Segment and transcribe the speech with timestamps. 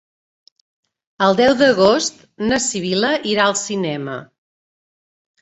[1.25, 4.19] El deu d'agost na Sibil·la irà al cinema.